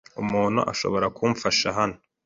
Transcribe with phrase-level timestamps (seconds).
[0.21, 1.97] Umuntu ashobora kumfasha hano?